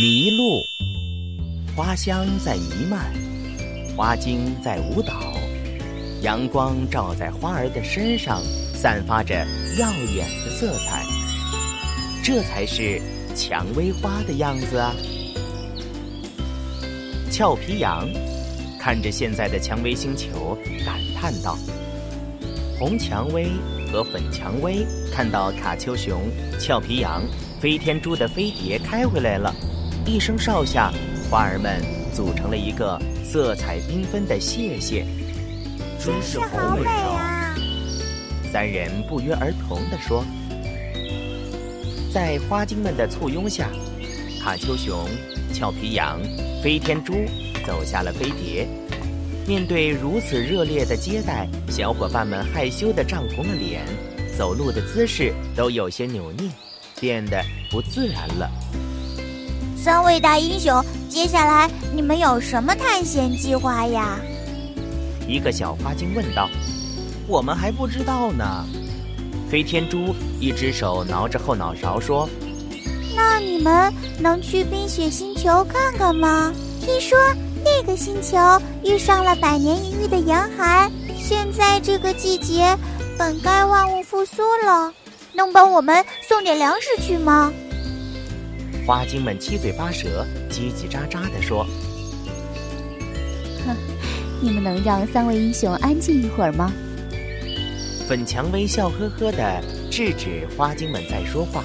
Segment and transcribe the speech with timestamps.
[0.00, 0.64] 麋鹿，
[1.74, 3.12] 花香在弥漫，
[3.96, 5.34] 花精在舞蹈，
[6.22, 8.40] 阳光照在花儿的身上，
[8.72, 9.34] 散发着
[9.76, 11.04] 耀眼的色彩。
[12.22, 13.02] 这才是
[13.34, 14.94] 蔷薇花的样子啊！
[17.28, 18.08] 俏皮羊
[18.78, 20.56] 看着现在的蔷薇星球，
[20.86, 21.58] 感叹道
[22.78, 23.48] ：“红蔷薇
[23.90, 26.22] 和粉蔷薇看到卡丘熊、
[26.60, 27.24] 俏皮羊、
[27.60, 29.52] 飞天猪的飞碟开回来了。”
[30.08, 30.90] 一声哨下，
[31.30, 31.82] 花儿们
[32.14, 35.04] 组成了一个色彩缤纷的谢谢，
[36.00, 37.54] 真是好美啊！
[38.50, 40.24] 三人不约而同地说。
[42.10, 43.68] 在花精们的簇拥下，
[44.40, 45.06] 卡丘熊、
[45.52, 46.18] 俏皮羊、
[46.62, 47.12] 飞天猪
[47.66, 48.66] 走下了飞碟。
[49.46, 53.84] 面对如此热烈的接待，小伙伴们害羞的涨红了脸，
[54.38, 56.48] 走路的姿势都有些扭捏，
[56.98, 58.50] 变得不自然了。
[59.82, 64.18] 三位大英雄，接下来你们有什么探险计划呀？
[65.26, 66.48] 一个小花精问道。
[67.28, 68.66] 我们还不知道呢。
[69.48, 72.28] 飞天猪一只手挠着后脑勺说
[73.14, 76.52] ：“那你们能去冰雪星球看看吗？
[76.80, 77.16] 听说
[77.64, 78.36] 那个星球
[78.82, 82.76] 遇上了百年一遇的严寒，现在这个季节
[83.16, 84.92] 本该万物复苏了，
[85.32, 87.52] 能帮我们送点粮食去吗？”
[88.88, 91.66] 花精们七嘴八舌、叽叽喳喳地说
[93.66, 93.76] ：“哼，
[94.40, 96.72] 你们能让三位英雄安静一会儿吗？”
[98.08, 101.62] 粉蔷薇笑呵呵地制止花精们在说话。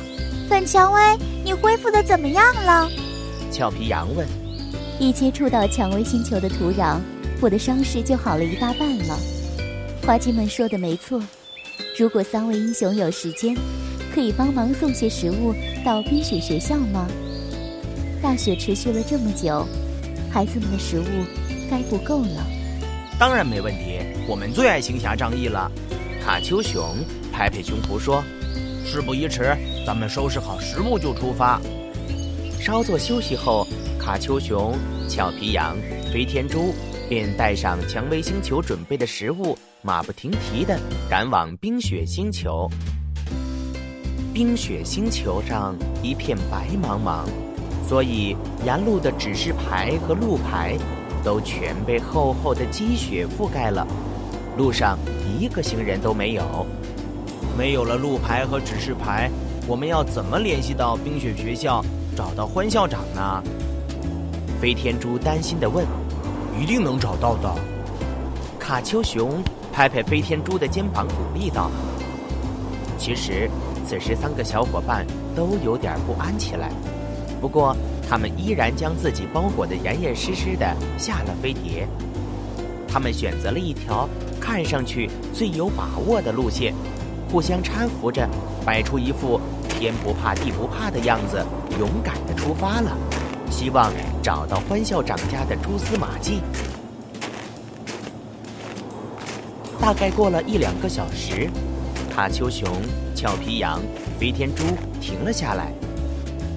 [0.49, 0.99] 粉蔷薇，
[1.45, 2.89] 你恢复的怎么样了？
[3.49, 4.27] 俏皮羊问。
[4.99, 6.99] 一接触到蔷薇星球的土壤，
[7.39, 9.17] 我的伤势就好了一大半了。
[10.05, 11.23] 花精们说的没错，
[11.97, 13.55] 如果三位英雄有时间。
[14.13, 17.07] 可以帮忙送些食物到冰雪学校吗？
[18.21, 19.67] 大雪持续了这么久，
[20.31, 21.03] 孩子们的食物
[21.67, 22.45] 该不够了。
[23.17, 25.71] 当然没问题，我们最爱行侠仗义了。
[26.23, 26.95] 卡丘熊
[27.31, 28.23] 拍拍胸脯说
[28.85, 31.59] ：“事不宜迟，咱们收拾好食物就出发。”
[32.61, 33.67] 稍作休息后，
[33.99, 34.75] 卡丘熊、
[35.09, 35.75] 俏皮羊、
[36.13, 36.71] 飞天猪
[37.09, 42.69] 便带上蔷薇星球准备的食物，马不停蹄地赶往冰雪星球。
[44.33, 47.23] 冰雪星球上一片白茫茫，
[47.87, 48.35] 所以
[48.65, 50.75] 沿路的指示牌和路牌
[51.23, 53.85] 都全被厚厚的积雪覆盖了。
[54.57, 54.97] 路上
[55.39, 56.65] 一个行人都没有。
[57.55, 59.29] 没有了路牌和指示牌，
[59.67, 63.43] 我们要怎么联系到冰雪学校，找到欢校长呢？
[64.59, 65.85] 飞天猪担心地问。
[66.59, 67.53] 一定能找到的。
[68.59, 71.69] 卡丘熊拍拍飞天猪的肩膀，鼓励道。
[72.97, 73.47] 其实。
[73.93, 75.05] 此时，三个小伙伴
[75.35, 76.71] 都有点不安起来。
[77.39, 77.77] 不过，
[78.09, 81.87] 他们依然将自己包裹得严严实实的下了飞碟。
[82.87, 84.09] 他们选择了一条
[84.41, 86.73] 看上去最有把握的路线，
[87.31, 88.27] 互相搀扶着，
[88.65, 89.39] 摆出一副
[89.69, 91.45] 天不怕地不怕的样子，
[91.79, 92.97] 勇敢地出发了，
[93.51, 93.93] 希望
[94.23, 96.41] 找到欢校长家的蛛丝马迹。
[99.79, 101.47] 大概过了一两个小时。
[102.15, 102.69] 卡丘熊、
[103.23, 103.79] 俏皮羊、
[104.19, 104.65] 飞天猪
[104.99, 105.71] 停了下来，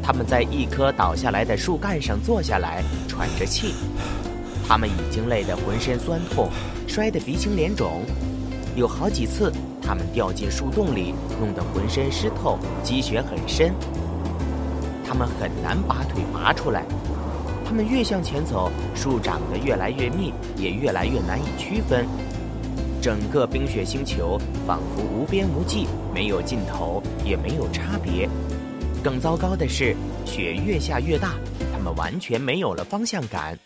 [0.03, 3.73] 他们在一棵倒下来的树干上坐下来，喘着气。
[4.67, 6.51] 他们已经累得浑身酸痛，
[6.89, 8.03] 摔得鼻青脸肿。
[8.75, 13.73] 有好几次，他们掉进树洞里，弄得浑身湿透，积雪很深。
[15.07, 16.83] 他们很难把腿拔出来。
[17.65, 22.05] 他们越向前走，树长得越来越密，也越来越难以区分。
[23.07, 24.37] 整个冰雪星球
[24.67, 28.29] 仿佛无边无际，没有尽头，也没有差别。
[29.01, 29.95] 更糟糕的是，
[30.25, 31.35] 雪越下越大，
[31.73, 33.57] 他们完全没有了方向感，